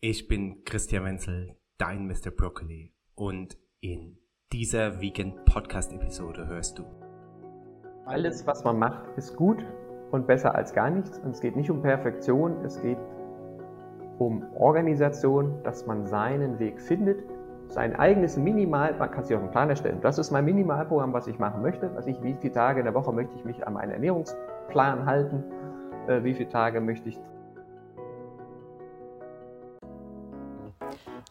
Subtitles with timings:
[0.00, 2.30] Ich bin Christian Wenzel, dein Mr.
[2.30, 4.16] Broccoli und in
[4.52, 6.84] dieser Vegan Podcast Episode hörst du.
[8.06, 9.66] Alles, was man macht, ist gut
[10.12, 11.18] und besser als gar nichts.
[11.18, 12.96] Und es geht nicht um Perfektion, es geht
[14.20, 17.24] um Organisation, dass man seinen Weg findet,
[17.66, 19.98] sein eigenes Minimal, man kann sich auch einen Plan erstellen.
[20.00, 21.92] Das ist mein Minimalprogramm, was ich machen möchte.
[21.96, 25.42] Was ich, wie viele Tage in der Woche möchte ich mich an meinen Ernährungsplan halten,
[26.06, 27.18] äh, wie viele Tage möchte ich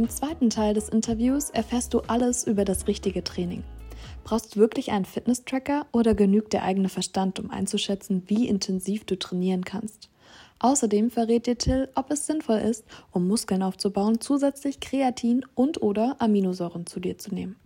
[0.00, 3.62] Im zweiten Teil des Interviews erfährst du alles über das richtige Training.
[4.24, 9.18] Brauchst du wirklich einen Fitness-Tracker oder genügt der eigene Verstand, um einzuschätzen, wie intensiv du
[9.18, 10.08] trainieren kannst?
[10.58, 16.16] Außerdem verrät dir Till, ob es sinnvoll ist, um Muskeln aufzubauen, zusätzlich Kreatin und oder
[16.18, 17.56] Aminosäuren zu dir zu nehmen.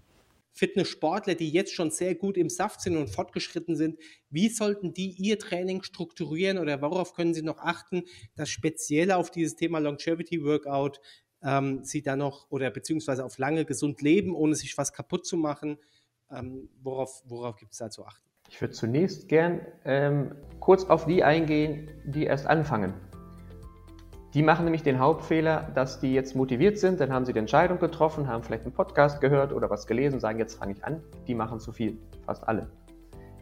[0.55, 3.99] Fitnesssportler, die jetzt schon sehr gut im Saft sind und fortgeschritten sind,
[4.31, 8.05] wie sollten die ihr Training strukturieren oder worauf können sie noch achten,
[8.37, 11.01] dass speziell auf dieses Thema Longevity Workout
[11.45, 15.37] ähm, sie dann noch oder beziehungsweise auf lange gesund leben, ohne sich was kaputt zu
[15.37, 15.79] machen.
[16.31, 18.25] Ähm, worauf worauf gibt es da zu achten?
[18.49, 22.95] Ich würde zunächst gern ähm, kurz auf die eingehen, die erst anfangen.
[24.35, 27.79] Die machen nämlich den Hauptfehler, dass die jetzt motiviert sind, dann haben sie die Entscheidung
[27.79, 31.03] getroffen, haben vielleicht einen Podcast gehört oder was gelesen, sagen, jetzt fange ich an.
[31.29, 32.69] Die machen zu viel, fast alle.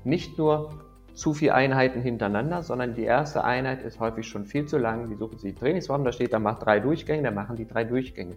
[0.05, 4.79] Nicht nur zu viele Einheiten hintereinander, sondern die erste Einheit ist häufig schon viel zu
[4.79, 5.11] lang.
[5.11, 8.37] Die suchen sich Trainingsform, da steht, da macht drei Durchgänge, dann machen die drei Durchgänge.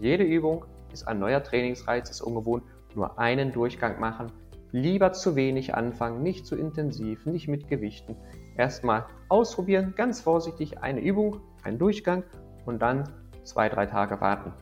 [0.00, 2.62] Jede Übung ist ein neuer Trainingsreiz, ist ungewohnt,
[2.94, 4.32] nur einen Durchgang machen.
[4.72, 8.16] Lieber zu wenig anfangen, nicht zu intensiv, nicht mit Gewichten.
[8.56, 12.22] Erstmal ausprobieren, ganz vorsichtig eine Übung, einen Durchgang
[12.66, 13.04] und dann
[13.44, 14.52] zwei, drei Tage warten.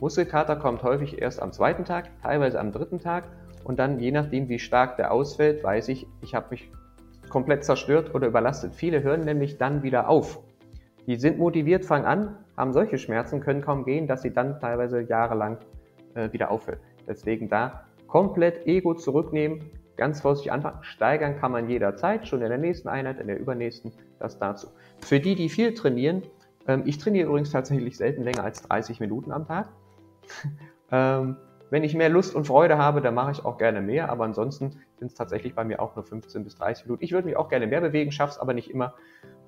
[0.00, 3.24] Muskelkater kommt häufig erst am zweiten Tag, teilweise am dritten Tag
[3.64, 6.70] und dann je nachdem, wie stark der ausfällt, weiß ich, ich habe mich
[7.28, 8.74] komplett zerstört oder überlastet.
[8.74, 10.40] Viele hören nämlich dann wieder auf.
[11.06, 15.00] Die sind motiviert, fangen an, haben solche Schmerzen, können kaum gehen, dass sie dann teilweise
[15.00, 15.58] jahrelang
[16.14, 16.80] äh, wieder aufhören.
[17.06, 20.78] Deswegen da komplett Ego zurücknehmen, ganz vorsichtig anfangen.
[20.82, 24.68] Steigern kann man jederzeit, schon in der nächsten Einheit, in der übernächsten, das dazu.
[25.00, 26.22] Für die, die viel trainieren,
[26.66, 29.68] ähm, ich trainiere übrigens tatsächlich selten länger als 30 Minuten am Tag.
[30.92, 31.36] ähm,
[31.70, 34.80] wenn ich mehr Lust und Freude habe, dann mache ich auch gerne mehr, aber ansonsten
[34.98, 37.04] sind es tatsächlich bei mir auch nur 15 bis 30 Minuten.
[37.04, 38.94] Ich würde mich auch gerne mehr bewegen, schaffe es aber nicht immer.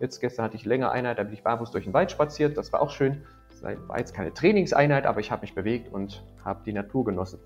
[0.01, 2.73] Jetzt gestern hatte ich länger Einheit, da bin ich barfuß durch den Wald spaziert, das
[2.73, 3.23] war auch schön.
[3.51, 7.39] Das war jetzt keine Trainingseinheit, aber ich habe mich bewegt und habe die Natur genossen.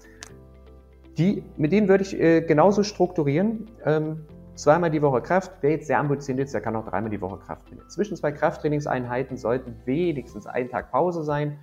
[1.19, 3.71] Die, mit denen würde ich äh, genauso strukturieren.
[3.85, 4.25] Ähm,
[4.57, 5.53] zweimal die Woche Kraft.
[5.61, 7.89] Wer jetzt sehr ambitioniert ist, der kann auch dreimal die Woche Kraft trainieren.
[7.89, 11.59] Zwischen zwei Krafttrainingseinheiten sollten wenigstens ein Tag Pause sein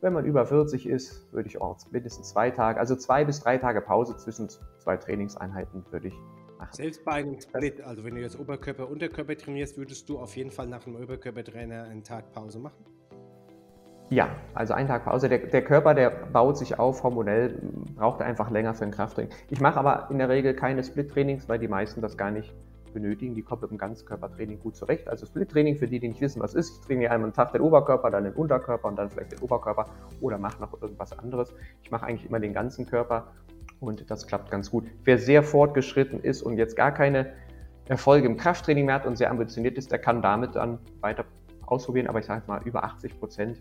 [0.00, 3.58] wenn man über 40 ist, würde ich auch mindestens zwei Tage, also zwei bis drei
[3.58, 4.48] Tage Pause zwischen
[4.78, 6.14] zwei Trainingseinheiten würde ich
[6.58, 6.72] machen.
[6.72, 10.50] Selbst bei einem Split, also wenn du jetzt Oberkörper, Unterkörper trainierst, würdest du auf jeden
[10.50, 12.84] Fall nach einem Oberkörpertrainer einen Tag Pause machen?
[14.08, 15.28] Ja, also einen Tag Pause.
[15.28, 17.60] Der, der, Körper, der baut sich auf, hormonell
[17.96, 19.32] braucht einfach länger für ein Krafttraining.
[19.50, 22.54] Ich mache aber in der Regel keine Split-Trainings, weil die meisten das gar nicht
[22.96, 23.34] benötigen.
[23.34, 25.06] Die kommen mit dem Ganzkörpertraining gut zurecht.
[25.08, 26.80] Also Split-Training für die, die nicht wissen, was ist.
[26.80, 29.86] Ich trainiere einmal einen Tag den Oberkörper, dann den Unterkörper und dann vielleicht den Oberkörper
[30.20, 31.54] oder mache noch irgendwas anderes.
[31.82, 33.32] Ich mache eigentlich immer den ganzen Körper
[33.80, 34.86] und das klappt ganz gut.
[35.04, 37.34] Wer sehr fortgeschritten ist und jetzt gar keine
[37.86, 41.26] Erfolge im Krafttraining mehr hat und sehr ambitioniert ist, der kann damit dann weiter
[41.66, 42.06] ausprobieren.
[42.06, 43.60] Aber ich sage mal, über 80 Prozent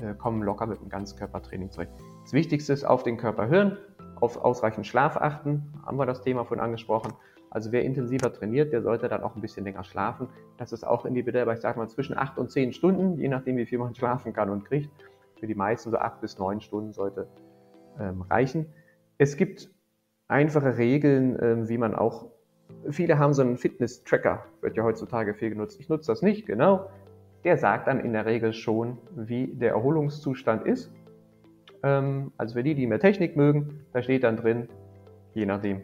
[0.00, 1.92] äh, kommen locker mit dem Ganzkörpertraining zurecht.
[2.22, 3.78] Das Wichtigste ist auf den Körper hören,
[4.20, 7.14] auf ausreichend Schlaf achten, haben wir das Thema von angesprochen
[7.54, 10.28] also wer intensiver trainiert, der sollte dann auch ein bisschen länger schlafen.
[10.58, 13.56] Das ist auch individuell, aber ich sage mal zwischen 8 und 10 Stunden, je nachdem
[13.56, 14.90] wie viel man schlafen kann und kriegt.
[15.38, 17.28] Für die meisten so 8 bis 9 Stunden sollte
[18.00, 18.66] ähm, reichen.
[19.18, 19.70] Es gibt
[20.26, 22.26] einfache Regeln, ähm, wie man auch,
[22.90, 25.78] viele haben so einen Fitness-Tracker, wird ja heutzutage viel genutzt.
[25.78, 26.90] Ich nutze das nicht, genau.
[27.44, 30.90] Der sagt dann in der Regel schon, wie der Erholungszustand ist.
[31.84, 34.68] Ähm, also für die, die mehr Technik mögen, da steht dann drin,
[35.34, 35.82] je nachdem,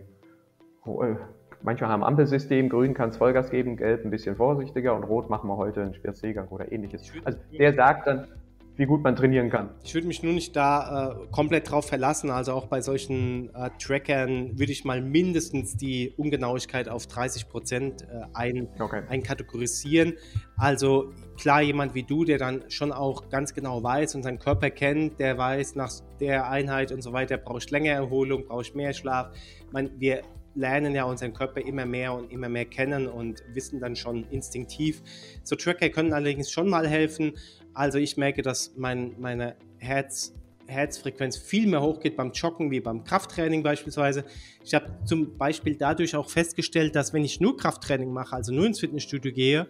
[0.87, 1.15] äh,
[1.63, 5.49] Manche haben Ampelsystem, grün kann es Vollgas geben, gelb ein bisschen vorsichtiger und rot machen
[5.49, 7.13] wir heute einen Spaziergang oder ähnliches.
[7.25, 8.27] Also der sagt dann,
[8.81, 9.69] wie gut man trainieren kann.
[9.85, 12.31] Ich würde mich nur nicht da äh, komplett drauf verlassen.
[12.31, 18.03] Also auch bei solchen äh, Trackern würde ich mal mindestens die Ungenauigkeit auf 30 Prozent
[18.05, 19.03] äh, ein, okay.
[19.07, 20.15] einkategorisieren.
[20.57, 24.71] Also klar, jemand wie du, der dann schon auch ganz genau weiß und seinen Körper
[24.71, 28.75] kennt, der weiß nach der Einheit und so weiter, brauche ich länger Erholung, brauche ich
[28.75, 29.31] mehr Schlaf.
[29.67, 30.23] Ich meine, wir
[30.55, 35.03] lernen ja unseren Körper immer mehr und immer mehr kennen und wissen dann schon instinktiv.
[35.43, 37.33] So Tracker können allerdings schon mal helfen.
[37.75, 40.35] Also ich merke, dass mein, meine Herz,
[40.67, 44.25] Herzfrequenz viel mehr hochgeht beim Joggen wie beim Krafttraining beispielsweise.
[44.65, 48.67] Ich habe zum Beispiel dadurch auch festgestellt, dass wenn ich nur Krafttraining mache, also nur
[48.67, 49.67] ins Fitnessstudio gehe,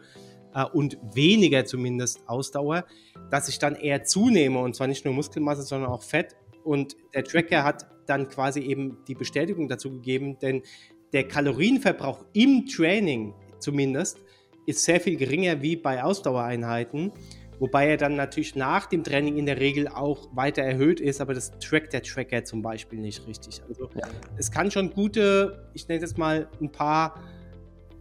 [0.54, 2.84] äh, und weniger zumindest Ausdauer,
[3.30, 6.36] dass ich dann eher zunehme und zwar nicht nur Muskelmasse, sondern auch Fett.
[6.64, 10.62] Und der Tracker hat dann quasi eben die Bestätigung dazu gegeben, denn
[11.12, 14.18] der Kalorienverbrauch im Training zumindest
[14.66, 17.12] ist sehr viel geringer wie bei Ausdauereinheiten,
[17.58, 21.34] wobei er dann natürlich nach dem Training in der Regel auch weiter erhöht ist, aber
[21.34, 23.62] das trackt der Tracker zum Beispiel nicht richtig.
[23.68, 24.06] Also ja.
[24.36, 27.22] es kann schon gute, ich nenne es mal ein paar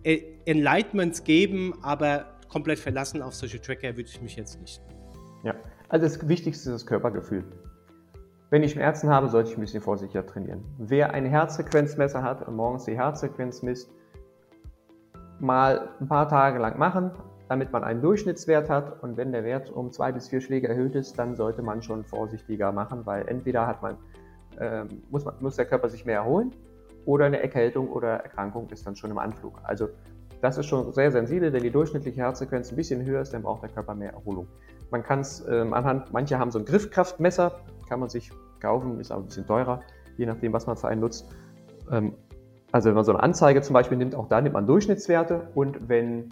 [0.03, 4.81] Enlightenments geben, aber komplett verlassen auf solche Tracker würde ich mich jetzt nicht.
[5.43, 5.55] Ja,
[5.89, 7.43] also das Wichtigste ist das Körpergefühl.
[8.51, 10.63] Wenn ich Schmerzen habe, sollte ich ein bisschen vorsichtiger trainieren.
[10.79, 13.91] Wer ein Herzfrequenzmesser hat und morgens die Herzfrequenz misst,
[15.39, 17.11] mal ein paar Tage lang machen,
[17.47, 19.03] damit man einen Durchschnittswert hat.
[19.03, 22.03] Und wenn der Wert um zwei bis vier Schläge erhöht ist, dann sollte man schon
[22.03, 23.97] vorsichtiger machen, weil entweder hat man,
[24.57, 26.51] äh, muss, man, muss der Körper sich mehr erholen
[27.05, 29.61] oder eine Erkältung oder Erkrankung ist dann schon im Anflug.
[29.63, 29.89] Also
[30.41, 33.61] das ist schon sehr sensibel, wenn die durchschnittliche Herzfrequenz ein bisschen höher ist, dann braucht
[33.63, 34.47] der Körper mehr Erholung.
[34.91, 39.11] Man kann es ähm, anhand, manche haben so ein Griffkraftmesser, kann man sich kaufen, ist
[39.11, 39.81] aber ein bisschen teurer,
[40.17, 41.27] je nachdem, was man für einen nutzt.
[41.91, 42.13] Ähm,
[42.71, 45.89] also wenn man so eine Anzeige zum Beispiel nimmt, auch da nimmt man Durchschnittswerte und
[45.89, 46.29] wenn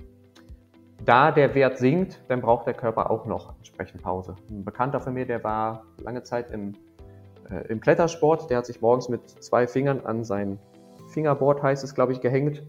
[1.04, 4.36] da der Wert sinkt, dann braucht der Körper auch noch entsprechend Pause.
[4.50, 6.74] Ein Bekannter von mir, der war lange Zeit im,
[7.50, 10.60] äh, im Klettersport, der hat sich morgens mit zwei Fingern an sein
[11.10, 12.64] Fingerboard, heißt es, glaube ich, gehängt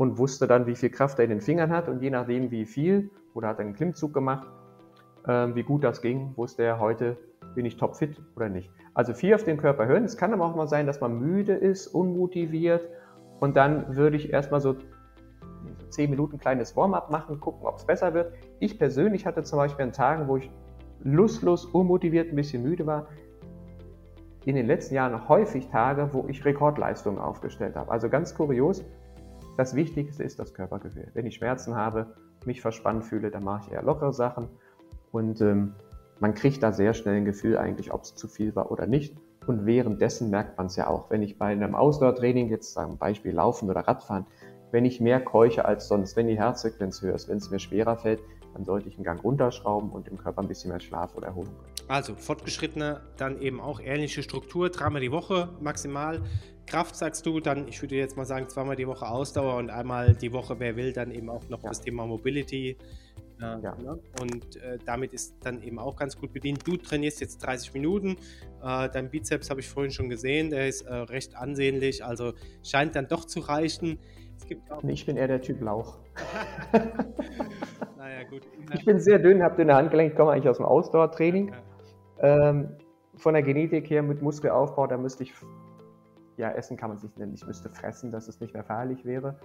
[0.00, 2.64] und wusste dann, wie viel Kraft er in den Fingern hat und je nachdem, wie
[2.64, 4.48] viel, oder hat er einen Klimmzug gemacht,
[5.26, 7.18] äh, wie gut das ging, wusste er heute,
[7.54, 8.70] bin ich topfit oder nicht.
[8.94, 10.04] Also viel auf den Körper hören.
[10.04, 12.88] Es kann aber auch mal sein, dass man müde ist, unmotiviert
[13.40, 14.76] und dann würde ich erstmal so
[15.90, 18.32] 10 Minuten kleines Warm-up machen, gucken, ob es besser wird.
[18.58, 20.50] Ich persönlich hatte zum Beispiel an Tagen, wo ich
[21.04, 23.08] lustlos, unmotiviert, ein bisschen müde war,
[24.46, 27.90] in den letzten Jahren häufig Tage, wo ich Rekordleistungen aufgestellt habe.
[27.90, 28.82] Also ganz kurios.
[29.60, 31.08] Das Wichtigste ist das Körpergefühl.
[31.12, 32.06] Wenn ich Schmerzen habe,
[32.46, 34.48] mich verspannt fühle, dann mache ich eher lockere Sachen.
[35.12, 35.74] Und ähm,
[36.18, 39.14] man kriegt da sehr schnell ein Gefühl eigentlich, ob es zu viel war oder nicht.
[39.46, 41.10] Und währenddessen merkt man es ja auch.
[41.10, 44.24] Wenn ich bei einem Ausdauertraining, jetzt zum Beispiel Laufen oder Radfahren,
[44.70, 47.98] wenn ich mehr keuche als sonst, wenn die Herzfrequenz höher ist, wenn es mir schwerer
[47.98, 48.20] fällt,
[48.54, 51.54] dann sollte ich einen Gang runterschrauben und im Körper ein bisschen mehr Schlaf oder Erholung.
[51.86, 56.22] Also fortgeschrittene, dann eben auch ähnliche Struktur, dreimal die Woche maximal.
[56.70, 60.14] Kraft sagst du, dann, ich würde jetzt mal sagen, zweimal die Woche Ausdauer und einmal
[60.14, 61.68] die Woche, wer will, dann eben auch noch ja.
[61.68, 62.76] das Thema Mobility.
[63.40, 63.74] Äh, ja.
[63.74, 63.98] ne?
[64.20, 66.64] Und äh, damit ist dann eben auch ganz gut bedient.
[66.64, 68.10] Du trainierst jetzt 30 Minuten.
[68.62, 72.94] Äh, dein Bizeps habe ich vorhin schon gesehen, der ist äh, recht ansehnlich, also scheint
[72.94, 73.98] dann doch zu reichen.
[74.86, 75.98] ich bin eher der Typ Lauch.
[77.98, 78.42] naja, gut.
[78.74, 81.52] Ich bin sehr dünn, habe dünne Handgelenke, komme eigentlich aus dem Ausdauertraining.
[82.22, 82.50] Ja.
[82.50, 82.68] Ähm,
[83.16, 85.34] von der Genetik her mit Muskelaufbau, da müsste ich,
[86.40, 89.38] ja, essen kann man sich nennen, ich müsste fressen, dass es nicht mehr feierlich wäre.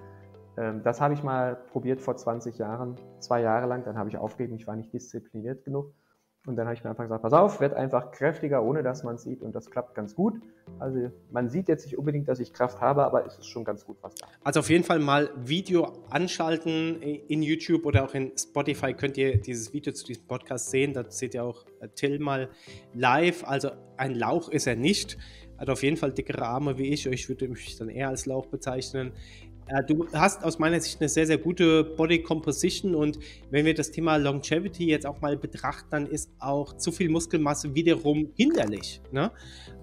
[0.57, 4.17] Ähm, das habe ich mal probiert vor 20 Jahren, zwei Jahre lang, dann habe ich
[4.17, 5.93] aufgegeben, ich war nicht diszipliniert genug.
[6.45, 9.17] Und dann habe ich mir einfach gesagt, pass auf, werd einfach kräftiger, ohne dass man
[9.17, 9.41] sieht.
[9.41, 10.35] Und das klappt ganz gut.
[10.79, 13.83] Also man sieht jetzt nicht unbedingt, dass ich Kraft habe, aber es ist schon ganz
[13.83, 14.27] gut, was da.
[14.43, 19.41] Also auf jeden Fall mal Video anschalten in YouTube oder auch in Spotify könnt ihr
[19.41, 20.93] dieses Video zu diesem Podcast sehen.
[20.93, 22.49] Da seht ihr auch äh, Till mal
[22.93, 23.43] live.
[23.47, 25.17] Also ein Lauch ist er nicht.
[25.57, 27.05] Hat auf jeden Fall dickere Arme wie ich.
[27.05, 29.11] Ich würde mich dann eher als Lauch bezeichnen.
[29.71, 33.17] Ja, du hast aus meiner Sicht eine sehr, sehr gute Body Composition und
[33.49, 37.73] wenn wir das Thema Longevity jetzt auch mal betrachten, dann ist auch zu viel Muskelmasse
[37.73, 39.01] wiederum hinderlich.
[39.11, 39.31] Ne?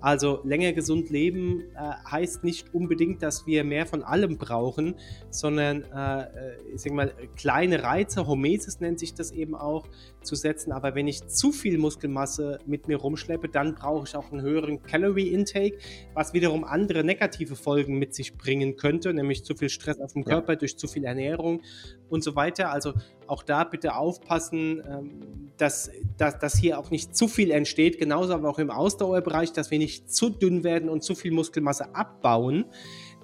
[0.00, 4.94] Also länger gesund leben äh, heißt nicht unbedingt, dass wir mehr von allem brauchen,
[5.30, 9.88] sondern äh, äh ich sag mal, kleine Reize, Homesis nennt sich das eben auch,
[10.22, 10.72] zu setzen.
[10.72, 14.82] Aber wenn ich zu viel Muskelmasse mit mir rumschleppe, dann brauche ich auch einen höheren
[14.82, 15.78] Calorie Intake,
[16.14, 20.24] was wiederum andere negative Folgen mit sich bringen könnte, nämlich zu viel Stress auf dem
[20.24, 20.58] Körper ja.
[20.58, 21.62] durch zu viel Ernährung
[22.08, 22.70] und so weiter.
[22.70, 22.94] Also
[23.26, 28.34] auch da bitte aufpassen, ähm, dass, dass, dass hier auch nicht zu viel entsteht, genauso
[28.34, 32.66] aber auch im Ausdauerbereich, dass wir nicht zu dünn werden und zu viel Muskelmasse abbauen.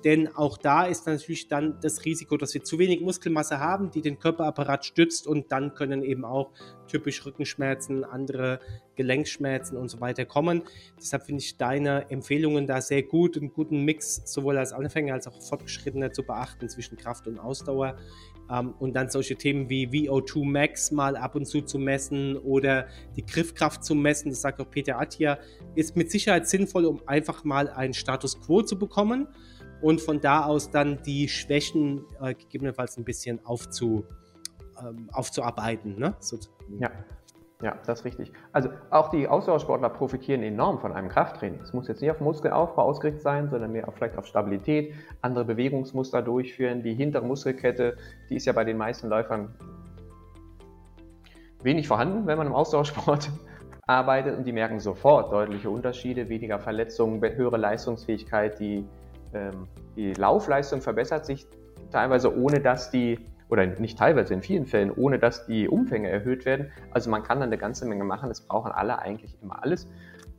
[0.04, 4.00] Denn auch da ist natürlich dann das Risiko, dass wir zu wenig Muskelmasse haben, die
[4.00, 6.50] den Körperapparat stützt und dann können eben auch
[6.86, 8.60] typisch Rückenschmerzen, andere
[8.96, 10.62] Gelenkschmerzen und so weiter kommen.
[10.98, 15.26] Deshalb finde ich deine Empfehlungen da sehr gut, einen guten Mix sowohl als Anfänger als
[15.26, 17.96] auch Fortgeschrittene zu beachten zwischen Kraft und Ausdauer.
[18.50, 22.86] Ähm, und dann solche Themen wie VO2 Max mal ab und zu zu messen oder
[23.16, 25.38] die Griffkraft zu messen, das sagt auch Peter Attia,
[25.74, 29.28] ist mit Sicherheit sinnvoll, um einfach mal einen Status quo zu bekommen
[29.80, 34.04] und von da aus dann die Schwächen äh, gegebenenfalls ein bisschen aufzu,
[34.80, 35.98] ähm, aufzuarbeiten.
[35.98, 36.14] Ne?
[36.20, 36.38] So.
[36.78, 36.90] Ja.
[37.60, 38.32] Ja, das ist richtig.
[38.52, 41.60] Also auch die Ausdauersportler profitieren enorm von einem Krafttraining.
[41.60, 45.44] Es muss jetzt nicht auf Muskelaufbau ausgerichtet sein, sondern mehr auf, vielleicht auf Stabilität, andere
[45.44, 46.84] Bewegungsmuster durchführen.
[46.84, 47.96] Die hintere Muskelkette,
[48.30, 49.52] die ist ja bei den meisten Läufern
[51.64, 53.28] wenig vorhanden, wenn man im Ausdauersport
[53.88, 58.84] arbeitet und die merken sofort deutliche Unterschiede, weniger Verletzungen, höhere Leistungsfähigkeit, die,
[59.34, 61.46] ähm, die Laufleistung verbessert sich
[61.90, 63.18] teilweise ohne dass die
[63.48, 66.70] oder nicht teilweise in vielen Fällen, ohne dass die Umfänge erhöht werden.
[66.90, 68.30] Also man kann dann eine ganze Menge machen.
[68.30, 69.88] Es brauchen alle eigentlich immer alles.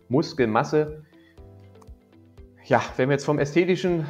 [0.10, 1.03] Muskelmasse.
[2.65, 4.05] Ja, wenn wir jetzt vom Ästhetischen,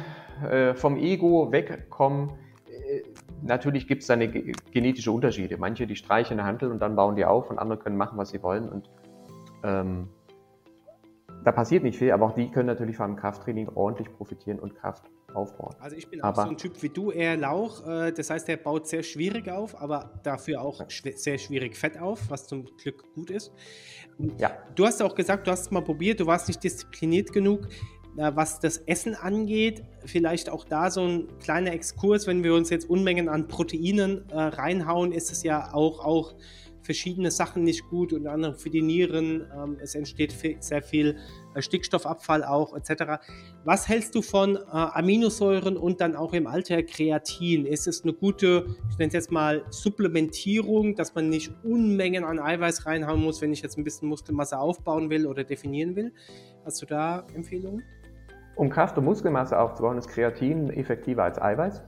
[0.48, 2.30] äh, vom Ego wegkommen,
[2.68, 3.02] äh,
[3.42, 5.56] natürlich gibt es da eine genetische Unterschiede.
[5.56, 8.30] Manche, die streichen eine Handel und dann bauen die auf und andere können machen, was
[8.30, 8.68] sie wollen.
[8.68, 8.90] Und
[9.62, 10.08] ähm,
[11.44, 14.74] da passiert nicht viel, aber auch die können natürlich von einem Krafttraining ordentlich profitieren und
[14.74, 15.74] Kraft aufbauen.
[15.80, 17.86] Also ich bin aber, auch so ein Typ wie du, eher Lauch.
[17.86, 22.30] Äh, das heißt, er baut sehr schwierig auf, aber dafür auch sehr schwierig Fett auf,
[22.30, 23.52] was zum Glück gut ist.
[24.38, 24.50] Ja.
[24.74, 27.68] Du hast auch gesagt, du hast es mal probiert, du warst nicht diszipliniert genug.
[28.16, 32.70] Äh, was das Essen angeht, vielleicht auch da so ein kleiner Exkurs, wenn wir uns
[32.70, 36.34] jetzt Unmengen an Proteinen äh, reinhauen, ist es ja auch, auch
[36.82, 39.46] verschiedene Sachen nicht gut, unter anderem für die Nieren.
[39.54, 41.16] Ähm, es entsteht sehr viel
[41.54, 43.22] äh, Stickstoffabfall auch etc.
[43.64, 47.66] Was hältst du von äh, Aminosäuren und dann auch im Alter Kreatin?
[47.66, 52.38] Ist es eine gute, ich nenne es jetzt mal Supplementierung, dass man nicht Unmengen an
[52.38, 56.12] Eiweiß reinhauen muss, wenn ich jetzt ein bisschen Muskelmasse aufbauen will oder definieren will?
[56.64, 57.82] Hast du da Empfehlungen?
[58.56, 61.82] Um Kraft und Muskelmasse aufzubauen, ist Kreatin effektiver als Eiweiß.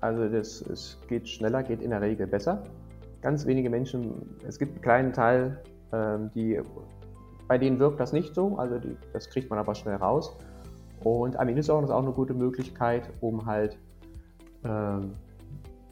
[0.00, 2.62] Also das, es geht schneller, geht in der Regel besser
[3.26, 5.60] ganz wenige Menschen, es gibt einen kleinen Teil,
[5.92, 6.60] ähm, die,
[7.48, 10.38] bei denen wirkt das nicht so, also die, das kriegt man aber schnell raus.
[11.02, 13.78] Und Aminosäuren ist auch eine gute Möglichkeit, um halt
[14.64, 15.10] ähm,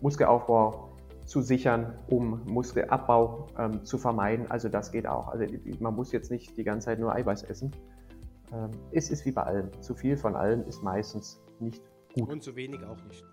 [0.00, 0.90] Muskelaufbau
[1.24, 4.48] zu sichern, um Muskelabbau ähm, zu vermeiden.
[4.48, 5.26] Also das geht auch.
[5.26, 5.44] Also
[5.80, 7.72] man muss jetzt nicht die ganze Zeit nur Eiweiß essen.
[8.52, 9.72] Ähm, es ist wie bei allem.
[9.80, 11.82] Zu viel von allem ist meistens nicht
[12.14, 12.30] gut.
[12.30, 13.24] Und zu wenig auch nicht.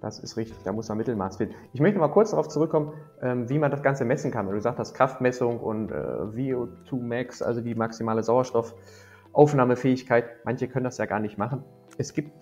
[0.00, 1.54] Das ist richtig, da muss man Mittelmaß finden.
[1.72, 4.46] Ich möchte mal kurz darauf zurückkommen, ähm, wie man das Ganze messen kann.
[4.46, 10.24] Du sagst das Kraftmessung und äh, VO2 Max, also die maximale Sauerstoffaufnahmefähigkeit.
[10.44, 11.64] Manche können das ja gar nicht machen.
[11.98, 12.32] Es gibt,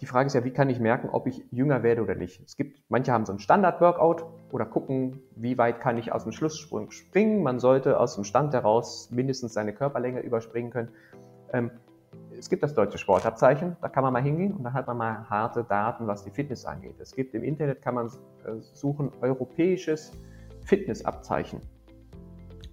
[0.00, 2.42] die Frage ist ja, wie kann ich merken, ob ich jünger werde oder nicht?
[2.44, 6.32] Es gibt, manche haben so ein Standard-Workout oder gucken, wie weit kann ich aus dem
[6.32, 7.42] Schlusssprung springen.
[7.42, 10.88] Man sollte aus dem Stand heraus mindestens seine Körperlänge überspringen können.
[12.38, 15.28] Es gibt das deutsche Sportabzeichen, da kann man mal hingehen und dann hat man mal
[15.30, 16.96] harte Daten, was die Fitness angeht.
[16.98, 20.12] Es gibt im Internet, kann man äh, suchen, europäisches
[20.64, 21.60] Fitnessabzeichen.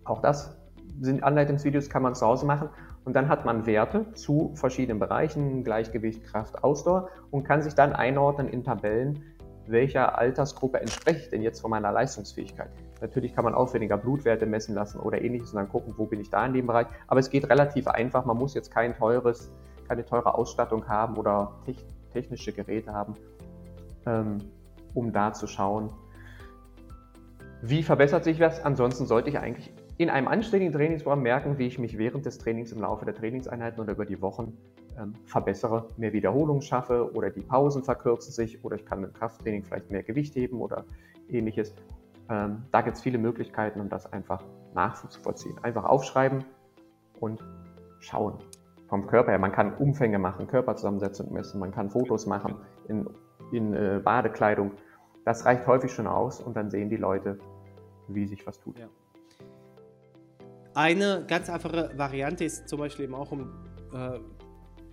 [0.03, 0.57] Auch das
[0.99, 2.69] sind Anleitungsvideos, kann man zu Hause machen
[3.05, 7.93] und dann hat man Werte zu verschiedenen Bereichen, Gleichgewicht, Kraft, Ausdauer und kann sich dann
[7.93, 9.23] einordnen in Tabellen,
[9.67, 12.71] welcher Altersgruppe entspreche ich denn jetzt von meiner Leistungsfähigkeit.
[13.01, 16.29] Natürlich kann man aufwendiger Blutwerte messen lassen oder ähnliches und dann gucken, wo bin ich
[16.29, 16.87] da in dem Bereich.
[17.07, 18.25] Aber es geht relativ einfach.
[18.25, 19.51] Man muss jetzt kein teures,
[19.87, 21.51] keine teure Ausstattung haben oder
[22.13, 23.15] technische Geräte haben,
[24.05, 24.37] ähm,
[24.93, 25.89] um da zu schauen,
[27.63, 28.63] wie verbessert sich was.
[28.63, 32.71] Ansonsten sollte ich eigentlich in einem anständigen Trainingsprogramm merken, wie ich mich während des Trainings
[32.71, 34.57] im Laufe der Trainingseinheiten oder über die Wochen
[34.99, 39.63] ähm, verbessere, mehr Wiederholungen schaffe oder die Pausen verkürzen sich oder ich kann im Krafttraining
[39.63, 40.85] vielleicht mehr Gewicht heben oder
[41.29, 41.73] ähnliches.
[42.31, 44.41] Ähm, da gibt es viele Möglichkeiten, um das einfach
[44.73, 45.57] nachzuvollziehen.
[45.63, 46.45] Einfach aufschreiben
[47.19, 47.43] und
[47.99, 48.37] schauen.
[48.87, 49.39] Vom Körper her.
[49.39, 52.55] Man kann Umfänge machen, Körperzusammensetzung messen, man kann Fotos machen
[52.87, 53.09] in,
[53.51, 54.71] in äh, Badekleidung.
[55.25, 57.37] Das reicht häufig schon aus und dann sehen die Leute,
[58.07, 58.79] wie sich was tut.
[58.79, 58.87] Ja.
[60.73, 63.51] Eine ganz einfache Variante ist zum Beispiel eben auch, um
[63.93, 64.19] äh,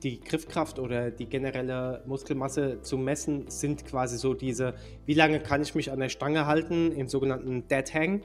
[0.02, 4.75] die Griffkraft oder die generelle Muskelmasse zu messen, sind quasi so diese,
[5.07, 8.23] wie lange kann ich mich an der Stange halten, im sogenannten Dead Hang.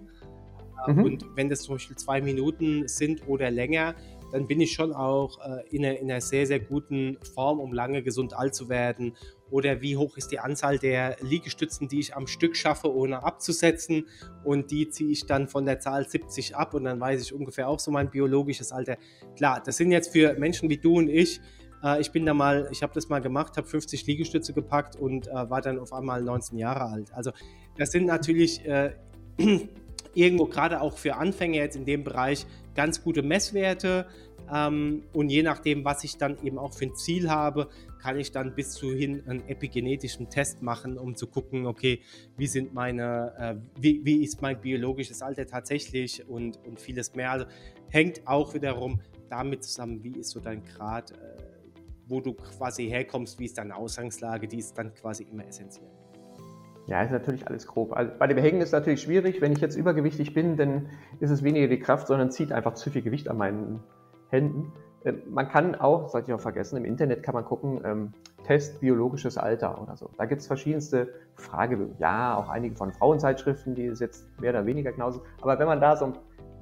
[0.87, 1.03] Mhm.
[1.03, 3.95] Und wenn das zum Beispiel zwei Minuten sind oder länger,
[4.33, 7.71] dann bin ich schon auch äh, in, einer, in, einer, sehr, sehr guten Form, um
[7.71, 9.15] lange gesund alt zu werden.
[9.51, 14.07] Oder wie hoch ist die Anzahl der Liegestützen, die ich am Stück schaffe, ohne abzusetzen.
[14.43, 17.69] Und die ziehe ich dann von der Zahl 70 ab und dann weiß ich ungefähr
[17.69, 18.97] auch so mein biologisches Alter.
[19.35, 21.39] Klar, das sind jetzt für Menschen wie du und ich
[21.83, 25.27] Äh, ich bin da mal, ich habe das mal gemacht, habe 50 Liegestütze gepackt und
[25.27, 27.13] äh, war dann auf einmal 19 Jahre alt.
[27.13, 27.31] Also
[27.77, 28.93] das sind natürlich äh,
[30.13, 34.07] irgendwo gerade auch für Anfänger jetzt in dem Bereich ganz gute Messwerte.
[34.53, 37.69] Ähm, und je nachdem, was ich dann eben auch für ein Ziel habe,
[38.01, 42.01] kann ich dann bis zu hin einen epigenetischen Test machen, um zu gucken, okay,
[42.35, 47.31] wie sind meine, äh, wie, wie ist mein biologisches Alter tatsächlich und, und vieles mehr.
[47.31, 47.45] Also
[47.87, 48.99] hängt auch wiederum
[49.29, 51.52] damit zusammen, wie ist so dein Grad, äh,
[52.07, 55.89] wo du quasi herkommst, wie ist deine Ausgangslage, die ist dann quasi immer essentiell.
[56.87, 57.93] Ja, ist natürlich alles grob.
[57.93, 59.39] Also bei dem Hängen ist es natürlich schwierig.
[59.39, 60.89] Wenn ich jetzt übergewichtig bin, dann
[61.21, 63.79] ist es weniger die Kraft, sondern zieht einfach zu viel Gewicht an meinen
[64.29, 64.73] Händen.
[65.05, 68.81] Ähm, man kann auch, sollte ich auch vergessen, im Internet kann man gucken, ähm, Test
[68.81, 70.09] biologisches Alter oder so.
[70.17, 71.95] Da gibt es verschiedenste Fragebögen.
[71.99, 75.21] Ja, auch einige von Frauenzeitschriften, die es jetzt mehr oder weniger genauso.
[75.41, 76.11] Aber wenn man da so,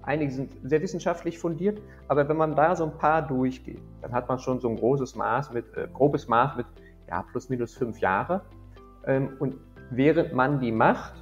[0.04, 4.28] einige sind sehr wissenschaftlich fundiert, aber wenn man da so ein paar durchgeht, dann hat
[4.28, 6.66] man schon so ein großes Maß mit, äh, grobes Maß mit,
[7.08, 8.42] ja, plus minus fünf Jahre.
[9.06, 9.56] Ähm, und
[9.90, 11.14] während man die macht,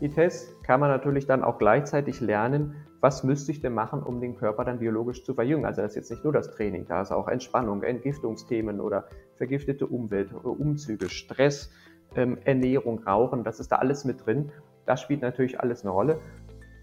[0.00, 4.20] die Tests, kann man natürlich dann auch gleichzeitig lernen, was müsste ich denn machen, um
[4.20, 5.64] den Körper dann biologisch zu verjüngen?
[5.64, 9.04] Also das ist jetzt nicht nur das Training, da ist auch Entspannung, Entgiftungsthemen oder
[9.36, 11.70] vergiftete Umwelt, Umzüge, Stress,
[12.14, 14.50] ähm, Ernährung, Rauchen, das ist da alles mit drin.
[14.86, 16.20] Das spielt natürlich alles eine Rolle.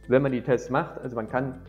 [0.07, 1.61] Wenn man die Tests macht, also man kann,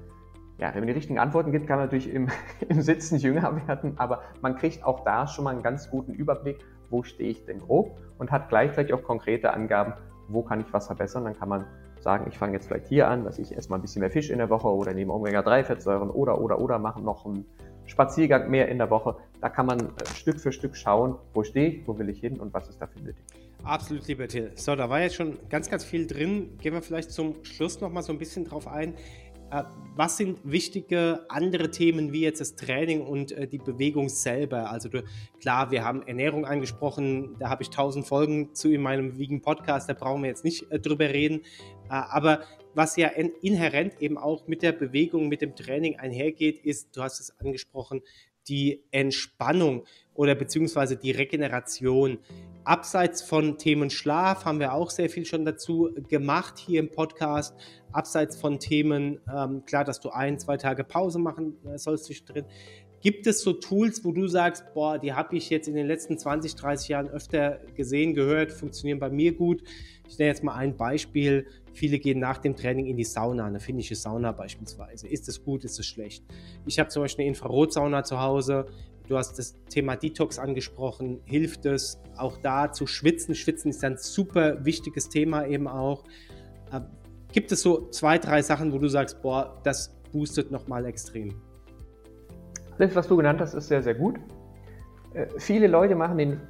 [0.59, 2.29] ja, wenn man die richtigen Antworten gibt, kann man natürlich im,
[2.69, 6.65] im Sitzen jünger werden, aber man kriegt auch da schon mal einen ganz guten Überblick,
[6.91, 9.95] wo stehe ich denn grob und hat gleichzeitig auch konkrete Angaben,
[10.29, 11.25] wo kann ich was verbessern.
[11.25, 11.65] Dann kann man
[12.01, 14.39] sagen, ich fange jetzt vielleicht hier an, dass ich erstmal ein bisschen mehr Fisch in
[14.39, 17.47] der Woche oder nehme Omega-3-Fettsäuren oder, oder, oder mache noch einen
[17.87, 19.17] Spaziergang mehr in der Woche.
[19.41, 22.39] Da kann man äh, Stück für Stück schauen, wo stehe ich, wo will ich hin
[22.39, 23.44] und was ist dafür nötig.
[23.65, 24.53] Absolut, lieber Till.
[24.57, 26.59] So, da war jetzt schon ganz, ganz viel drin.
[26.59, 28.95] Gehen wir vielleicht zum Schluss noch mal so ein bisschen drauf ein.
[29.51, 29.63] Äh,
[29.97, 34.71] was sind wichtige andere Themen wie jetzt das Training und äh, die Bewegung selber?
[34.71, 35.03] Also du,
[35.41, 39.89] klar, wir haben Ernährung angesprochen, da habe ich tausend Folgen zu in meinem Wiegen Podcast,
[39.89, 41.41] da brauchen wir jetzt nicht äh, drüber reden.
[41.89, 42.41] aber
[42.75, 47.21] was ja inhärent eben auch mit der Bewegung, mit dem Training einhergeht, ist, du hast
[47.21, 48.03] es angesprochen,
[48.49, 49.85] die Entspannung
[50.15, 52.19] oder beziehungsweise die Regeneration.
[52.65, 57.55] Abseits von Themen Schlaf haben wir auch sehr viel schon dazu gemacht hier im Podcast.
[57.93, 62.47] Abseits von Themen, ähm, klar, dass du ein, zwei Tage Pause machen äh, sollst zwischendrin.
[63.05, 66.17] Gibt es so Tools, wo du sagst, boah, die habe ich jetzt in den letzten
[66.17, 69.63] 20, 30 Jahren öfter gesehen, gehört, funktionieren bei mir gut?
[70.09, 71.47] Ich nenne jetzt mal ein Beispiel.
[71.75, 75.09] Viele gehen nach dem Training in die Sauna, eine finnische Sauna beispielsweise.
[75.09, 76.25] Ist es gut, ist es schlecht?
[76.67, 78.67] Ich habe zum Beispiel eine Infrarotsauna zu Hause.
[79.09, 81.21] Du hast das Thema Detox angesprochen.
[81.25, 83.35] Hilft es auch da zu schwitzen?
[83.35, 86.05] Schwitzen ist ein super wichtiges Thema eben auch.
[86.71, 86.81] Äh,
[87.33, 91.35] gibt es so zwei, drei Sachen, wo du sagst, boah, das boostet nochmal extrem?
[92.79, 94.21] Das, was du genannt hast, ist sehr, sehr gut.
[95.13, 96.41] Äh, viele Leute machen den,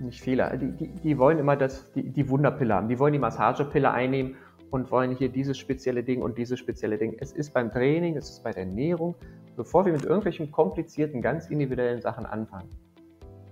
[0.00, 2.88] nicht Fehler, die, die, die wollen immer das, die, die Wunderpille haben.
[2.88, 4.34] Die wollen die Massagepille einnehmen
[4.70, 7.16] und wollen hier dieses spezielle Ding und dieses spezielle Ding.
[7.20, 9.14] Es ist beim Training, es ist bei der Ernährung
[9.56, 12.68] bevor wir mit irgendwelchen komplizierten, ganz individuellen Sachen anfangen,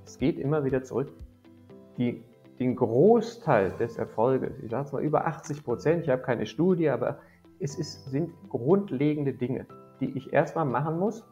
[0.04, 1.12] es geht immer wieder zurück.
[1.96, 2.22] Die,
[2.58, 6.90] den Großteil des Erfolges, ich sage es mal über 80 Prozent, ich habe keine Studie,
[6.90, 7.18] aber
[7.58, 9.66] es ist, sind grundlegende Dinge,
[10.00, 11.24] die ich erstmal machen muss,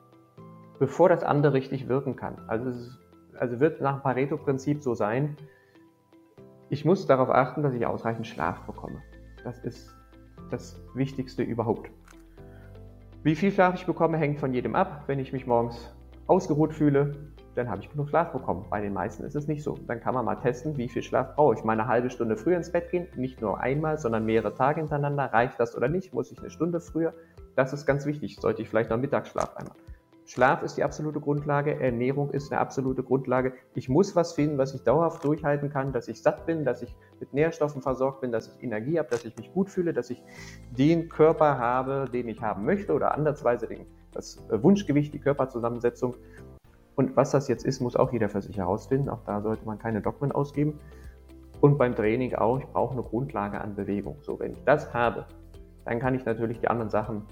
[0.78, 2.40] bevor das andere richtig wirken kann.
[2.48, 2.98] Also, es
[3.38, 5.36] also wird nach dem Pareto-Prinzip so sein,
[6.70, 9.02] ich muss darauf achten, dass ich ausreichend Schlaf bekomme.
[9.44, 9.94] Das ist
[10.50, 11.90] das Wichtigste überhaupt.
[13.22, 15.04] Wie viel Schlaf ich bekomme, hängt von jedem ab.
[15.06, 15.94] Wenn ich mich morgens
[16.26, 17.14] ausgeruht fühle,
[17.54, 18.66] dann habe ich genug Schlaf bekommen.
[18.70, 19.78] Bei den meisten ist es nicht so.
[19.86, 21.64] Dann kann man mal testen, wie viel Schlaf brauche ich.
[21.64, 25.26] Mal eine halbe Stunde früher ins Bett gehen, nicht nur einmal, sondern mehrere Tage hintereinander.
[25.32, 26.14] Reicht das oder nicht?
[26.14, 27.14] Muss ich eine Stunde früher?
[27.54, 28.36] Das ist ganz wichtig.
[28.40, 29.76] Sollte ich vielleicht noch Mittagsschlaf einmal.
[30.24, 33.54] Schlaf ist die absolute Grundlage, Ernährung ist eine absolute Grundlage.
[33.74, 36.94] Ich muss was finden, was ich dauerhaft durchhalten kann, dass ich satt bin, dass ich
[37.18, 40.22] mit Nährstoffen versorgt bin, dass ich Energie habe, dass ich mich gut fühle, dass ich
[40.70, 46.14] den Körper habe, den ich haben möchte oder andersweise den, das Wunschgewicht, die Körperzusammensetzung.
[46.94, 49.08] Und was das jetzt ist, muss auch jeder für sich herausfinden.
[49.08, 50.78] Auch da sollte man keine Dogmen ausgeben.
[51.60, 54.18] Und beim Training auch, ich brauche eine Grundlage an Bewegung.
[54.22, 55.26] So, wenn ich das habe,
[55.84, 57.22] dann kann ich natürlich die anderen Sachen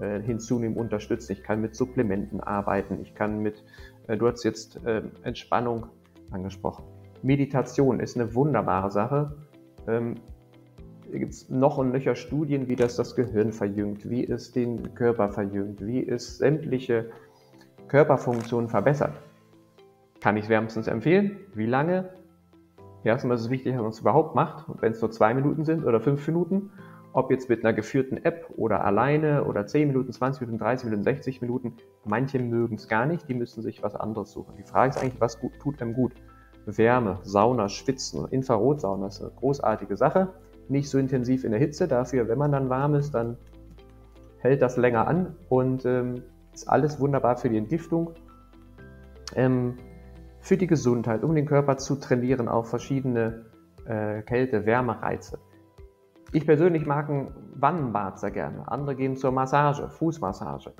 [0.00, 1.32] äh, hinzunehmen, unterstützen.
[1.32, 3.00] Ich kann mit Supplementen arbeiten.
[3.00, 3.64] Ich kann mit,
[4.08, 5.86] äh, du hast jetzt äh, Entspannung
[6.30, 6.84] angesprochen.
[7.22, 9.36] Meditation ist eine wunderbare Sache.
[9.86, 10.16] Ähm,
[11.12, 15.30] gibt es noch und nöcher Studien, wie das das Gehirn verjüngt, wie es den Körper
[15.30, 17.10] verjüngt, wie es sämtliche
[17.88, 19.14] Körperfunktionen verbessert.
[20.20, 21.38] Kann ich wärmstens empfehlen.
[21.54, 22.10] Wie lange?
[23.04, 24.66] Erstmal ist es wichtig, dass man es überhaupt macht.
[24.80, 26.70] Wenn es nur zwei Minuten sind oder fünf Minuten
[27.16, 31.02] ob jetzt mit einer geführten App oder alleine oder 10 Minuten, 20 Minuten, 30 Minuten,
[31.02, 31.72] 60 Minuten.
[32.04, 34.54] Manche mögen es gar nicht, die müssen sich was anderes suchen.
[34.58, 36.12] Die Frage ist eigentlich, was gut, tut einem gut?
[36.66, 40.34] Wärme, Sauna, Schwitzen, Infrarotsauna ist eine großartige Sache.
[40.68, 43.38] Nicht so intensiv in der Hitze, dafür, wenn man dann warm ist, dann
[44.40, 48.10] hält das länger an und ähm, ist alles wunderbar für die Entgiftung,
[49.34, 49.78] ähm,
[50.40, 53.46] für die Gesundheit, um den Körper zu trainieren auf verschiedene
[53.86, 55.38] äh, Kälte-Wärmereize.
[56.36, 58.70] Ich persönlich mag ein Wannenbad sehr gerne.
[58.70, 60.74] Andere gehen zur Massage, Fußmassage,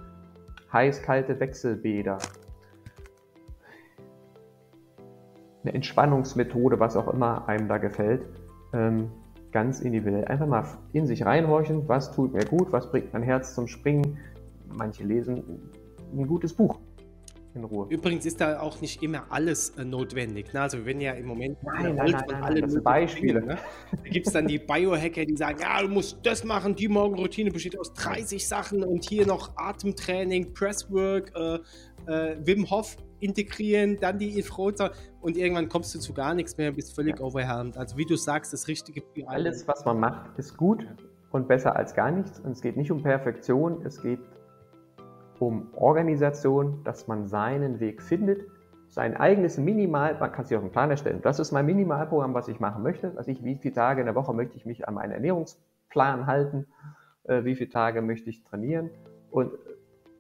[0.71, 2.19] heiß-kalte Wechselbäder,
[5.63, 8.27] eine Entspannungsmethode, was auch immer einem da gefällt.
[8.75, 9.11] Ähm,
[9.51, 10.27] ganz individuell.
[10.27, 14.19] Einfach mal in sich reinhorchen, was tut mir gut, was bringt mein Herz zum Springen.
[14.69, 15.43] Manche lesen
[16.13, 16.79] ein gutes Buch
[17.57, 17.87] in Ruhe.
[17.91, 20.53] Übrigens ist da auch nicht immer alles äh, notwendig.
[20.53, 20.61] Ne?
[20.61, 23.41] Also wenn ja im Moment nein, nein, nein, nein, alle das sind Beispiele.
[23.41, 23.59] Dinge, ne?
[23.91, 27.51] Da gibt es dann die Biohacker, die sagen, ja, du musst das machen, die Morgenroutine
[27.51, 31.59] besteht aus 30 Sachen und hier noch Atemtraining, Presswork, äh,
[32.07, 34.77] äh, Wim Hof integrieren, dann die Infrarot
[35.21, 37.25] und irgendwann kommst du zu gar nichts mehr bist völlig ja.
[37.25, 37.77] overwhelmed.
[37.77, 39.49] Also wie du sagst, das Richtige für alle.
[39.49, 40.87] Alles, was man macht, ist gut
[41.31, 42.41] und besser als gar nichts.
[42.41, 44.21] Und es geht nicht um Perfektion, es geht
[45.39, 48.47] um Organisation, dass man seinen Weg findet,
[48.89, 51.21] sein eigenes Minimal, man kann sich auch einen Plan erstellen.
[51.23, 53.13] Das ist mein Minimalprogramm, was ich machen möchte.
[53.17, 56.67] Also ich, wie viele Tage in der Woche möchte ich mich an meinen Ernährungsplan halten,
[57.25, 58.91] äh, wie viele Tage möchte ich trainieren
[59.31, 59.53] und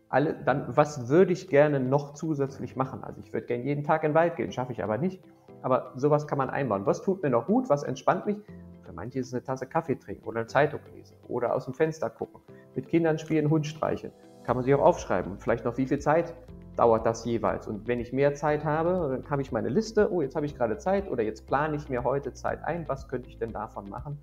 [0.08, 3.02] alle, dann, was würde ich gerne noch zusätzlich machen?
[3.02, 5.22] Also ich würde gerne jeden Tag in den Wald gehen, schaffe ich aber nicht.
[5.62, 6.86] Aber sowas kann man einbauen.
[6.86, 7.68] Was tut mir noch gut?
[7.68, 8.36] Was entspannt mich?
[8.82, 11.74] Für manche ist es eine Tasse Kaffee trinken oder eine Zeitung lesen oder aus dem
[11.74, 12.40] Fenster gucken,
[12.76, 14.12] mit Kindern spielen, Hund streicheln
[14.46, 15.38] kann man sich auch aufschreiben.
[15.40, 16.32] Vielleicht noch, wie viel Zeit
[16.76, 17.66] dauert das jeweils.
[17.66, 20.54] Und wenn ich mehr Zeit habe, dann habe ich meine Liste, oh, jetzt habe ich
[20.54, 23.88] gerade Zeit oder jetzt plane ich mir heute Zeit ein, was könnte ich denn davon
[23.88, 24.18] machen?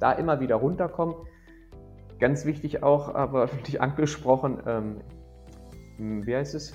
[0.00, 1.14] Da immer wieder runterkommen.
[2.18, 4.96] Ganz wichtig auch, aber nicht angesprochen, ähm,
[5.98, 6.74] hm, wie heißt es?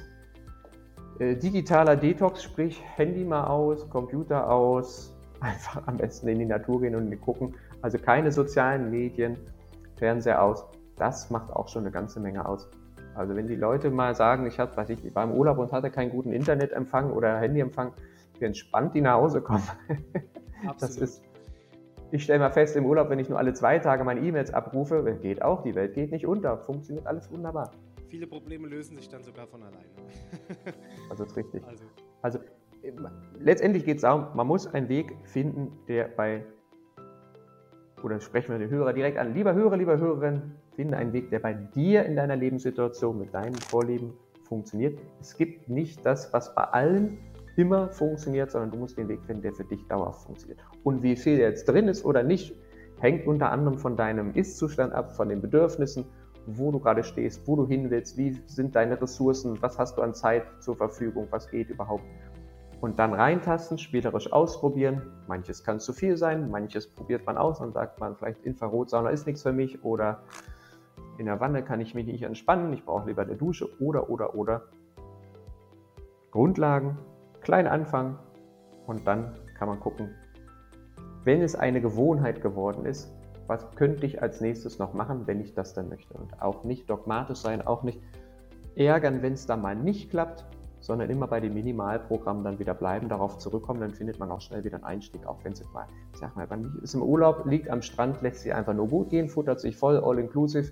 [1.19, 6.79] Äh, digitaler Detox, sprich Handy mal aus, Computer aus, einfach am besten in die Natur
[6.79, 7.55] gehen und gucken.
[7.81, 9.37] Also keine sozialen Medien,
[9.97, 10.65] Fernseher aus.
[10.97, 12.69] Das macht auch schon eine ganze Menge aus.
[13.15, 15.71] Also wenn die Leute mal sagen, ich, hab, weiß ich, ich war im Urlaub und
[15.71, 17.93] hatte keinen guten Internetempfang oder Handyempfang,
[18.39, 19.63] wie entspannt die nach Hause kommen.
[20.79, 21.23] das ist,
[22.11, 25.17] ich stelle mal fest, im Urlaub, wenn ich nur alle zwei Tage meine E-Mails abrufe,
[25.21, 27.71] geht auch, die Welt geht nicht unter, funktioniert alles wunderbar.
[28.07, 29.85] Viele Probleme lösen sich dann sogar von alleine.
[31.09, 31.63] also ist richtig.
[31.65, 31.85] Also,
[32.21, 32.39] also
[33.39, 36.45] letztendlich geht es darum, man muss einen Weg finden, der bei,
[38.03, 41.39] oder sprechen wir den Hörer direkt an, lieber Hörer, lieber Hörerin, Finde einen Weg, der
[41.39, 44.99] bei dir in deiner Lebenssituation mit deinem Vorleben funktioniert.
[45.21, 47.17] Es gibt nicht das, was bei allen
[47.55, 50.59] immer funktioniert, sondern du musst den Weg finden, der für dich dauerhaft funktioniert.
[50.83, 52.53] Und wie viel jetzt drin ist oder nicht,
[52.99, 56.05] hängt unter anderem von deinem Ist-Zustand ab, von den Bedürfnissen,
[56.45, 60.01] wo du gerade stehst, wo du hin willst, wie sind deine Ressourcen, was hast du
[60.01, 62.03] an Zeit zur Verfügung, was geht überhaupt.
[62.81, 65.01] Und dann reintasten, spielerisch ausprobieren.
[65.27, 69.25] Manches kann zu viel sein, manches probiert man aus und sagt man vielleicht Infrarotsauna ist
[69.25, 70.21] nichts für mich oder
[71.17, 74.35] in der Wanne kann ich mich nicht entspannen, ich brauche lieber eine Dusche oder, oder,
[74.35, 74.63] oder.
[76.31, 76.97] Grundlagen,
[77.41, 78.17] klein anfangen
[78.87, 80.09] und dann kann man gucken,
[81.23, 83.11] wenn es eine Gewohnheit geworden ist,
[83.47, 86.13] was könnte ich als nächstes noch machen, wenn ich das dann möchte.
[86.13, 88.01] Und auch nicht dogmatisch sein, auch nicht
[88.75, 90.45] ärgern, wenn es dann mal nicht klappt,
[90.79, 94.63] sondern immer bei dem Minimalprogramm dann wieder bleiben, darauf zurückkommen, dann findet man auch schnell
[94.63, 97.69] wieder einen Einstieg, auch wenn es mal, ich sag mal, man ist im Urlaub, liegt
[97.69, 100.71] am Strand, lässt sich einfach nur gut gehen, futtert sich voll, all inclusive,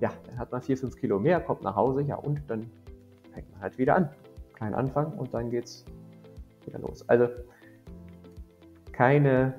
[0.00, 2.70] ja, dann hat man vier, fünf Kilo mehr, kommt nach Hause, ja, und dann
[3.32, 4.10] fängt man halt wieder an.
[4.54, 5.84] Klein Anfang und dann geht's
[6.66, 7.08] wieder los.
[7.08, 7.28] Also
[8.92, 9.54] keine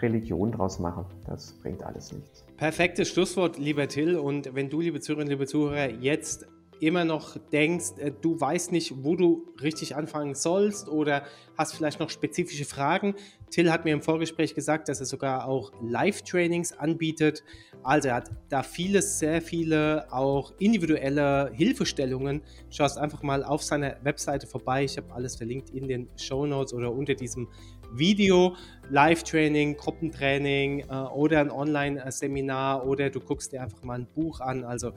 [0.00, 1.06] Religion draus machen.
[1.26, 2.44] Das bringt alles nichts.
[2.56, 4.16] Perfektes Schlusswort, lieber Till.
[4.16, 6.46] Und wenn du, liebe Zuhörerinnen, liebe Zuhörer, jetzt
[6.86, 11.24] immer noch denkst, äh, du weißt nicht, wo du richtig anfangen sollst oder
[11.56, 13.14] hast vielleicht noch spezifische Fragen.
[13.50, 17.44] Till hat mir im Vorgespräch gesagt, dass er sogar auch Live-Trainings anbietet.
[17.82, 22.42] Also er hat da viele, sehr viele auch individuelle Hilfestellungen.
[22.70, 24.84] Schaust einfach mal auf seiner Webseite vorbei.
[24.84, 27.48] Ich habe alles verlinkt in den Show Notes oder unter diesem
[27.92, 28.56] Video,
[28.90, 34.64] Live-Training, Gruppentraining äh, oder ein Online-Seminar oder du guckst dir einfach mal ein Buch an.
[34.64, 34.92] Also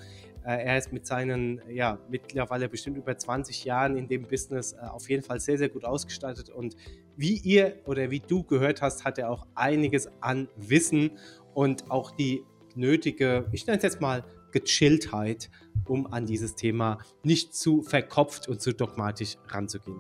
[0.56, 5.10] er ist mit seinen, ja, mittlerweile bestimmt über 20 Jahren in dem Business äh, auf
[5.10, 6.50] jeden Fall sehr, sehr gut ausgestattet.
[6.50, 6.76] Und
[7.16, 11.12] wie ihr oder wie du gehört hast, hat er auch einiges an Wissen
[11.54, 12.44] und auch die
[12.76, 15.50] nötige, ich nenne es jetzt mal, Gechilltheit,
[15.86, 20.00] um an dieses Thema nicht zu verkopft und zu dogmatisch ranzugehen.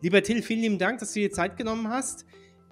[0.00, 2.26] Lieber Till, vielen lieben Dank, dass du dir Zeit genommen hast.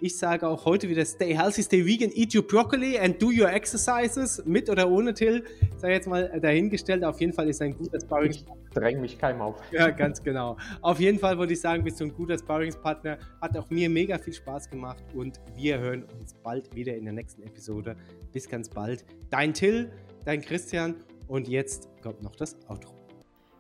[0.04, 3.48] Ich sage auch heute wieder stay healthy, stay vegan, eat your broccoli and do your
[3.48, 4.42] exercises.
[4.44, 5.44] Mit oder ohne Till,
[5.76, 7.04] sei jetzt mal dahingestellt.
[7.04, 8.64] Auf jeden Fall ist ein guter Sparringspartner.
[8.66, 9.62] Ich dränge mich keinem auf.
[9.70, 10.56] Ja, ganz genau.
[10.80, 13.16] Auf jeden Fall würde ich sagen, bist du ein guter Sparringspartner.
[13.40, 17.14] Hat auch mir mega viel Spaß gemacht und wir hören uns bald wieder in der
[17.14, 17.94] nächsten Episode.
[18.32, 19.04] Bis ganz bald.
[19.30, 19.92] Dein Till,
[20.24, 20.96] dein Christian
[21.28, 22.92] und jetzt kommt noch das Outro.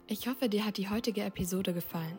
[0.08, 2.18] Ich hoffe, dir hat die heutige Episode gefallen.